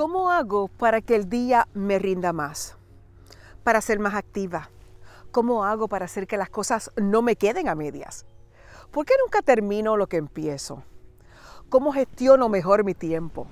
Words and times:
¿Cómo 0.00 0.30
hago 0.30 0.68
para 0.68 1.02
que 1.02 1.14
el 1.14 1.28
día 1.28 1.68
me 1.74 1.98
rinda 1.98 2.32
más? 2.32 2.74
Para 3.62 3.82
ser 3.82 3.98
más 3.98 4.14
activa. 4.14 4.70
¿Cómo 5.30 5.62
hago 5.62 5.88
para 5.88 6.06
hacer 6.06 6.26
que 6.26 6.38
las 6.38 6.48
cosas 6.48 6.90
no 6.96 7.20
me 7.20 7.36
queden 7.36 7.68
a 7.68 7.74
medias? 7.74 8.24
¿Por 8.90 9.04
qué 9.04 9.12
nunca 9.22 9.42
termino 9.42 9.98
lo 9.98 10.06
que 10.06 10.16
empiezo? 10.16 10.84
¿Cómo 11.68 11.92
gestiono 11.92 12.48
mejor 12.48 12.82
mi 12.82 12.94
tiempo? 12.94 13.46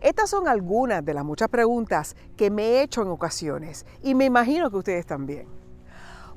Estas 0.00 0.30
son 0.30 0.46
algunas 0.46 1.04
de 1.04 1.14
las 1.14 1.24
muchas 1.24 1.48
preguntas 1.48 2.14
que 2.36 2.48
me 2.48 2.62
he 2.62 2.82
hecho 2.82 3.02
en 3.02 3.08
ocasiones 3.08 3.84
y 4.04 4.14
me 4.14 4.26
imagino 4.26 4.70
que 4.70 4.76
ustedes 4.76 5.04
también. 5.04 5.48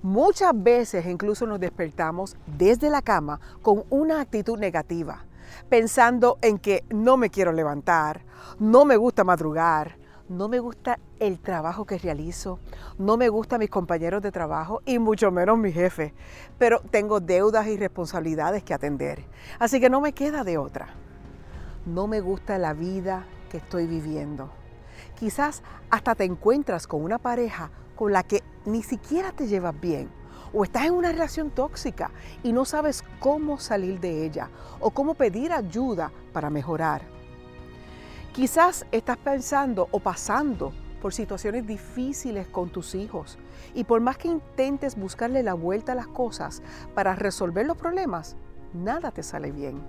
Muchas 0.01 0.53
veces 0.55 1.05
incluso 1.05 1.45
nos 1.45 1.59
despertamos 1.59 2.35
desde 2.47 2.89
la 2.89 3.03
cama 3.03 3.39
con 3.61 3.83
una 3.91 4.21
actitud 4.21 4.57
negativa 4.57 5.23
pensando 5.69 6.37
en 6.41 6.59
que 6.59 6.83
no 6.89 7.17
me 7.17 7.29
quiero 7.29 7.51
levantar, 7.51 8.21
no 8.59 8.85
me 8.85 8.97
gusta 8.97 9.23
madrugar, 9.23 9.97
no 10.27 10.47
me 10.47 10.59
gusta 10.59 10.99
el 11.19 11.39
trabajo 11.39 11.85
que 11.85 11.97
realizo, 11.97 12.59
no 12.97 13.15
me 13.17 13.29
gustan 13.29 13.59
mis 13.59 13.69
compañeros 13.69 14.21
de 14.21 14.31
trabajo 14.31 14.81
y 14.85 14.97
mucho 14.97 15.31
menos 15.31 15.57
mi 15.57 15.71
jefe, 15.71 16.13
pero 16.57 16.79
tengo 16.79 17.19
deudas 17.19 17.67
y 17.67 17.77
responsabilidades 17.77 18.63
que 18.63 18.73
atender, 18.73 19.25
así 19.59 19.79
que 19.79 19.89
no 19.89 20.01
me 20.01 20.13
queda 20.13 20.43
de 20.43 20.57
otra. 20.57 20.87
No 21.85 22.07
me 22.07 22.19
gusta 22.21 22.57
la 22.57 22.73
vida 22.73 23.25
que 23.49 23.57
estoy 23.57 23.85
viviendo. 23.85 24.49
Quizás 25.19 25.61
hasta 25.91 26.15
te 26.15 26.23
encuentras 26.23 26.87
con 26.87 27.03
una 27.03 27.19
pareja 27.19 27.69
con 27.95 28.11
la 28.11 28.23
que 28.23 28.43
ni 28.65 28.81
siquiera 28.81 29.31
te 29.31 29.47
llevas 29.47 29.79
bien 29.79 30.09
o 30.55 30.63
estás 30.63 30.85
en 30.85 30.93
una 30.93 31.11
relación 31.11 31.51
tóxica 31.51 32.11
y 32.41 32.53
no 32.53 32.63
sabes 32.63 33.03
cómo 33.19 33.59
salir 33.59 33.99
de 33.99 34.25
ella 34.25 34.49
o 34.79 34.89
cómo 34.89 35.13
pedir 35.13 35.51
ayuda 35.51 36.11
para 36.31 36.49
mejorar. 36.49 37.01
Quizás 38.33 38.85
estás 38.91 39.17
pensando 39.17 39.89
o 39.91 39.99
pasando 39.99 40.71
por 41.01 41.13
situaciones 41.13 41.67
difíciles 41.67 42.47
con 42.47 42.69
tus 42.69 42.95
hijos 42.95 43.37
y 43.73 43.83
por 43.83 43.99
más 43.99 44.17
que 44.17 44.29
intentes 44.29 44.95
buscarle 44.95 45.43
la 45.43 45.53
vuelta 45.53 45.91
a 45.91 45.95
las 45.95 46.07
cosas 46.07 46.63
para 46.93 47.15
resolver 47.15 47.65
los 47.65 47.77
problemas, 47.77 48.37
nada 48.73 49.11
te 49.11 49.23
sale 49.23 49.51
bien. 49.51 49.81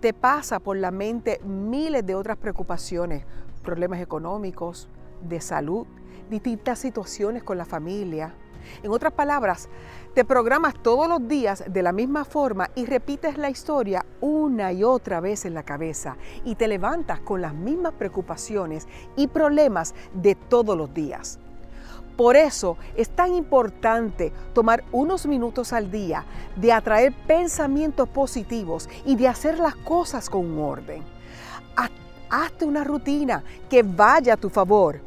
Te 0.00 0.14
pasa 0.14 0.60
por 0.60 0.78
la 0.78 0.90
mente 0.90 1.40
miles 1.44 2.04
de 2.04 2.14
otras 2.14 2.38
preocupaciones, 2.38 3.24
problemas 3.62 4.00
económicos, 4.00 4.88
de 5.22 5.40
salud, 5.40 5.86
distintas 6.28 6.78
situaciones 6.78 7.44
con 7.44 7.58
la 7.58 7.64
familia, 7.64 8.34
en 8.82 8.90
otras 8.90 9.12
palabras, 9.12 9.68
te 10.14 10.24
programas 10.24 10.74
todos 10.82 11.08
los 11.08 11.26
días 11.26 11.64
de 11.66 11.82
la 11.82 11.92
misma 11.92 12.24
forma 12.24 12.70
y 12.74 12.84
repites 12.84 13.38
la 13.38 13.50
historia 13.50 14.04
una 14.20 14.72
y 14.72 14.84
otra 14.84 15.20
vez 15.20 15.44
en 15.44 15.54
la 15.54 15.62
cabeza 15.62 16.16
y 16.44 16.54
te 16.54 16.68
levantas 16.68 17.20
con 17.20 17.40
las 17.40 17.54
mismas 17.54 17.94
preocupaciones 17.94 18.86
y 19.16 19.28
problemas 19.28 19.94
de 20.12 20.34
todos 20.34 20.76
los 20.76 20.92
días. 20.92 21.38
Por 22.16 22.36
eso 22.36 22.76
es 22.94 23.08
tan 23.08 23.34
importante 23.34 24.32
tomar 24.52 24.84
unos 24.92 25.26
minutos 25.26 25.72
al 25.72 25.90
día 25.90 26.26
de 26.56 26.72
atraer 26.72 27.14
pensamientos 27.26 28.08
positivos 28.08 28.88
y 29.06 29.16
de 29.16 29.28
hacer 29.28 29.58
las 29.58 29.76
cosas 29.76 30.28
con 30.28 30.58
orden. 30.58 31.02
Hazte 32.34 32.64
una 32.64 32.82
rutina 32.82 33.44
que 33.68 33.82
vaya 33.82 34.32
a 34.32 34.36
tu 34.38 34.48
favor. 34.48 35.00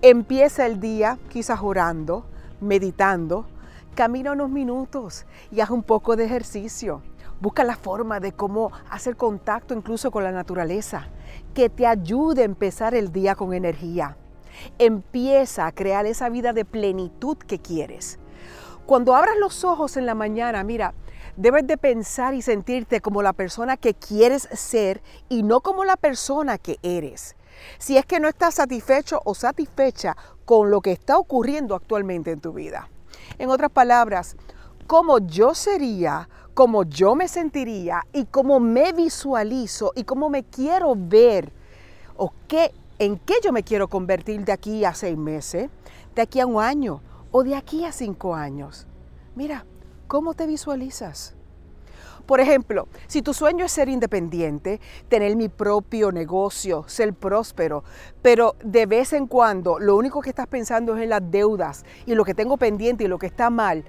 Empieza 0.00 0.66
el 0.66 0.80
día 0.80 1.16
quizás 1.28 1.60
orando, 1.62 2.24
meditando, 2.62 3.46
camina 3.94 4.32
unos 4.32 4.50
minutos 4.50 5.26
y 5.50 5.60
haz 5.60 5.70
un 5.70 5.82
poco 5.82 6.16
de 6.16 6.24
ejercicio. 6.24 7.02
Busca 7.40 7.64
la 7.64 7.76
forma 7.76 8.20
de 8.20 8.32
cómo 8.32 8.70
hacer 8.88 9.16
contacto 9.16 9.74
incluso 9.74 10.10
con 10.10 10.24
la 10.24 10.32
naturaleza, 10.32 11.08
que 11.54 11.68
te 11.68 11.86
ayude 11.86 12.42
a 12.42 12.46
empezar 12.46 12.94
el 12.94 13.12
día 13.12 13.34
con 13.34 13.52
energía. 13.52 14.16
Empieza 14.78 15.66
a 15.66 15.72
crear 15.72 16.06
esa 16.06 16.28
vida 16.28 16.52
de 16.52 16.64
plenitud 16.64 17.36
que 17.36 17.58
quieres. 17.58 18.18
Cuando 18.86 19.14
abras 19.14 19.36
los 19.38 19.64
ojos 19.64 19.96
en 19.96 20.06
la 20.06 20.14
mañana, 20.14 20.62
mira, 20.62 20.94
debes 21.36 21.66
de 21.66 21.78
pensar 21.78 22.34
y 22.34 22.42
sentirte 22.42 23.00
como 23.00 23.22
la 23.22 23.32
persona 23.32 23.76
que 23.76 23.94
quieres 23.94 24.48
ser 24.52 25.02
y 25.28 25.42
no 25.42 25.60
como 25.60 25.84
la 25.84 25.96
persona 25.96 26.58
que 26.58 26.78
eres. 26.82 27.36
Si 27.78 27.96
es 27.96 28.06
que 28.06 28.20
no 28.20 28.28
estás 28.28 28.54
satisfecho 28.54 29.20
o 29.24 29.34
satisfecha 29.34 30.16
con 30.44 30.70
lo 30.70 30.80
que 30.80 30.92
está 30.92 31.18
ocurriendo 31.18 31.74
actualmente 31.74 32.30
en 32.30 32.40
tu 32.40 32.52
vida. 32.52 32.88
En 33.38 33.50
otras 33.50 33.70
palabras, 33.70 34.36
cómo 34.86 35.18
yo 35.18 35.54
sería, 35.54 36.28
cómo 36.54 36.84
yo 36.84 37.14
me 37.14 37.28
sentiría 37.28 38.02
y 38.12 38.26
cómo 38.26 38.60
me 38.60 38.92
visualizo 38.92 39.92
y 39.94 40.04
cómo 40.04 40.28
me 40.28 40.44
quiero 40.44 40.94
ver 40.96 41.52
o 42.16 42.32
qué, 42.48 42.72
en 42.98 43.18
qué 43.18 43.34
yo 43.42 43.52
me 43.52 43.62
quiero 43.62 43.88
convertir 43.88 44.44
de 44.44 44.52
aquí 44.52 44.84
a 44.84 44.94
seis 44.94 45.16
meses, 45.16 45.70
de 46.14 46.22
aquí 46.22 46.40
a 46.40 46.46
un 46.46 46.62
año 46.62 47.00
o 47.30 47.42
de 47.42 47.54
aquí 47.54 47.84
a 47.84 47.92
cinco 47.92 48.34
años. 48.34 48.86
Mira, 49.34 49.64
¿cómo 50.08 50.34
te 50.34 50.46
visualizas? 50.46 51.34
Por 52.26 52.40
ejemplo, 52.40 52.86
si 53.08 53.20
tu 53.20 53.34
sueño 53.34 53.64
es 53.64 53.72
ser 53.72 53.88
independiente, 53.88 54.80
tener 55.08 55.34
mi 55.34 55.48
propio 55.48 56.12
negocio, 56.12 56.84
ser 56.86 57.14
próspero, 57.14 57.82
pero 58.22 58.54
de 58.64 58.86
vez 58.86 59.12
en 59.12 59.26
cuando 59.26 59.80
lo 59.80 59.96
único 59.96 60.20
que 60.20 60.30
estás 60.30 60.46
pensando 60.46 60.96
es 60.96 61.02
en 61.02 61.10
las 61.10 61.30
deudas 61.30 61.84
y 62.06 62.14
lo 62.14 62.24
que 62.24 62.34
tengo 62.34 62.56
pendiente 62.56 63.04
y 63.04 63.08
lo 63.08 63.18
que 63.18 63.26
está 63.26 63.50
mal, 63.50 63.84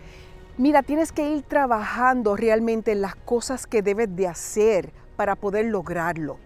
mira, 0.58 0.82
tienes 0.82 1.12
que 1.12 1.30
ir 1.30 1.44
trabajando 1.44 2.36
realmente 2.36 2.92
en 2.92 3.02
las 3.02 3.16
cosas 3.16 3.68
que 3.68 3.84
debes 3.84 4.16
de 4.16 4.28
hacer 4.28 4.92
para 5.16 5.36
poder 5.36 5.66
lograrlo. 5.66 6.38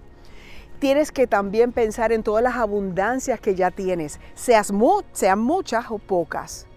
Tienes 0.79 1.11
que 1.11 1.25
también 1.25 1.71
pensar 1.71 2.11
en 2.11 2.21
todas 2.21 2.43
las 2.43 2.57
abundancias 2.57 3.39
que 3.39 3.55
ya 3.55 3.71
tienes, 3.71 4.19
sean 4.35 5.39
muchas 5.39 5.85
o 5.89 5.99
pocas. 5.99 6.67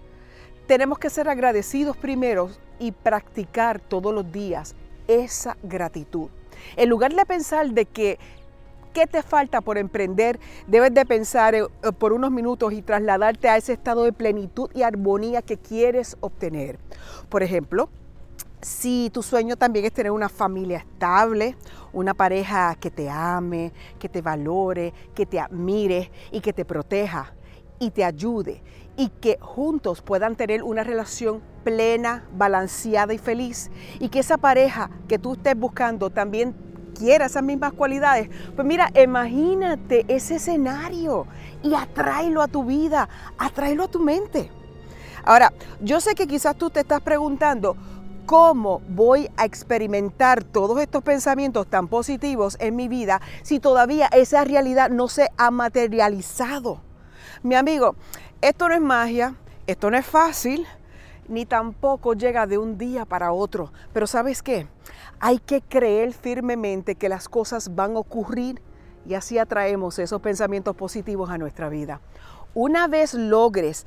Tenemos 0.69 1.01
que 1.01 1.11
ser 1.11 1.29
agradecidos 1.29 1.97
primero 1.97 2.49
y 2.79 2.93
practicar 2.93 3.81
todos 3.81 4.15
los 4.15 4.31
días 4.31 4.77
esa 5.11 5.57
gratitud. 5.63 6.29
En 6.77 6.89
lugar 6.89 7.15
de 7.15 7.25
pensar 7.27 7.71
de 7.71 7.87
que 7.87 8.19
qué 8.93 9.07
te 9.07 9.23
falta 9.23 9.61
por 9.61 9.79
emprender, 9.79 10.39
debes 10.67 10.93
de 10.95 11.05
pensar 11.07 11.55
eh, 11.55 11.67
por 11.99 12.13
unos 12.13 12.31
minutos 12.31 12.73
y 12.73 12.83
trasladarte 12.83 13.49
a 13.49 13.57
ese 13.57 13.73
estado 13.73 14.05
de 14.05 14.13
plenitud 14.13 14.71
y 14.75 14.83
armonía 14.83 15.43
que 15.43 15.57
quieres 15.57 16.17
obtener. 16.21 16.79
Por 17.29 17.43
ejemplo, 17.43 17.89
si 18.61 19.11
tu 19.13 19.23
sueño 19.23 19.57
también 19.57 19.85
es 19.87 19.93
tener 19.93 20.13
una 20.13 20.29
familia 20.29 20.79
estable, 20.79 21.57
una 21.93 22.15
pareja 22.15 22.77
que 22.79 22.91
te 22.91 23.09
ame, 23.09 23.73
que 23.99 24.09
te 24.09 24.21
valore, 24.21 24.93
que 25.15 25.25
te 25.25 25.41
admire 25.41 26.11
y 26.31 26.41
que 26.41 26.53
te 26.53 26.65
proteja 26.65 27.33
y 27.81 27.91
te 27.91 28.05
ayude 28.05 28.63
y 28.97 29.09
que 29.09 29.39
juntos 29.41 30.03
puedan 30.03 30.37
tener 30.37 30.63
una 30.63 30.85
relación 30.85 31.43
plena, 31.65 32.25
balanceada 32.33 33.15
y 33.15 33.19
feliz. 33.19 33.71
Y 33.99 34.11
que 34.11 34.21
esa 34.21 34.37
pareja 34.37 34.91
que 35.09 35.19
tú 35.19 35.33
estés 35.33 35.57
buscando 35.57 36.11
también 36.11 36.55
quiera 36.97 37.27
esas 37.27 37.43
mismas 37.43 37.73
cualidades. 37.73 38.29
Pues 38.55 38.67
mira, 38.67 38.91
imagínate 38.95 40.05
ese 40.07 40.37
escenario 40.37 41.27
y 41.63 41.75
atráelo 41.75 42.43
a 42.43 42.49
tu 42.49 42.65
vida, 42.65 43.09
atráelo 43.39 43.85
a 43.85 43.89
tu 43.89 43.99
mente. 43.99 44.51
Ahora, 45.25 45.53
yo 45.81 46.01
sé 46.01 46.15
que 46.15 46.27
quizás 46.27 46.57
tú 46.57 46.69
te 46.69 46.81
estás 46.81 47.01
preguntando, 47.01 47.77
¿cómo 48.27 48.83
voy 48.89 49.31
a 49.39 49.47
experimentar 49.47 50.45
todos 50.45 50.79
estos 50.79 51.03
pensamientos 51.03 51.67
tan 51.67 51.89
positivos 51.89 52.59
en 52.61 52.77
mi 52.77 52.89
vida 52.89 53.23
si 53.43 53.61
todavía 53.61 54.09
esa 54.13 54.45
realidad 54.45 54.91
no 54.91 55.09
se 55.09 55.29
ha 55.39 55.51
materializado? 55.51 56.90
Mi 57.43 57.55
amigo, 57.55 57.97
esto 58.41 58.69
no 58.69 58.75
es 58.75 58.81
magia, 58.81 59.35
esto 59.67 59.91
no 59.91 59.97
es 59.97 60.07
fácil, 60.07 60.67
ni 61.29 61.47
tampoco 61.47 62.15
llega 62.15 62.47
de 62.47 62.59
un 62.59 62.77
día 62.77 63.05
para 63.05 63.33
otro. 63.33 63.73
Pero 63.93 64.07
¿sabes 64.07 64.43
qué? 64.43 64.67
Hay 65.21 65.39
que 65.39 65.63
creer 65.63 66.13
firmemente 66.13 66.97
que 66.97 67.09
las 67.09 67.29
cosas 67.29 67.75
van 67.75 67.97
a 67.97 68.01
ocurrir 68.01 68.61
y 69.07 69.15
así 69.15 69.39
atraemos 69.39 69.99
esos 69.99 70.21
pensamientos 70.21 70.77
positivos 70.77 71.31
a 71.31 71.39
nuestra 71.39 71.69
vida. 71.69 72.01
Una 72.53 72.89
vez 72.89 73.15
logres 73.15 73.87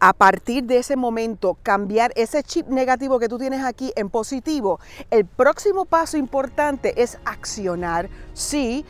a 0.00 0.12
partir 0.12 0.64
de 0.64 0.78
ese 0.78 0.96
momento 0.96 1.56
cambiar 1.62 2.12
ese 2.16 2.42
chip 2.42 2.68
negativo 2.68 3.18
que 3.18 3.28
tú 3.28 3.38
tienes 3.38 3.64
aquí 3.64 3.92
en 3.96 4.10
positivo, 4.10 4.80
el 5.10 5.24
próximo 5.24 5.84
paso 5.84 6.16
importante 6.16 7.02
es 7.02 7.18
accionar, 7.24 8.08
sí, 8.32 8.84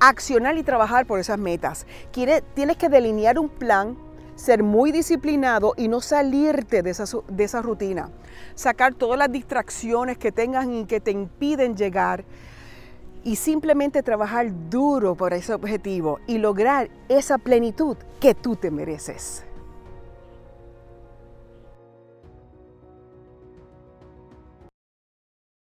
accionar 0.00 0.56
y 0.58 0.62
trabajar 0.62 1.06
por 1.06 1.18
esas 1.18 1.38
metas. 1.38 1.86
tienes 2.12 2.76
que 2.76 2.88
delinear 2.88 3.38
un 3.38 3.48
plan 3.48 3.96
ser 4.38 4.62
muy 4.62 4.92
disciplinado 4.92 5.74
y 5.76 5.88
no 5.88 6.00
salirte 6.00 6.82
de 6.82 6.90
esa, 6.90 7.04
de 7.28 7.46
rutina. 7.60 8.10
Sacar 8.54 8.94
todas 8.94 9.18
las 9.18 9.32
distracciones 9.32 10.16
que 10.16 10.30
tengas 10.30 10.66
y 10.66 10.84
que 10.84 11.00
te 11.00 11.10
impiden 11.10 11.76
llegar 11.76 12.24
y 13.24 13.36
simplemente 13.36 14.02
trabajar 14.02 14.46
duro 14.70 15.16
por 15.16 15.34
ese 15.34 15.52
objetivo 15.52 16.20
y 16.26 16.38
lograr 16.38 16.88
esa 17.08 17.38
plenitud 17.38 17.96
que 18.20 18.34
tú 18.34 18.54
te 18.54 18.70
mereces. 18.70 19.44